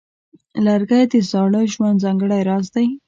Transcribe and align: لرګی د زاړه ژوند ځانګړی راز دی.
لرګی 0.65 1.03
د 1.11 1.13
زاړه 1.29 1.61
ژوند 1.73 2.01
ځانګړی 2.03 2.41
راز 2.49 2.65
دی. 2.75 2.87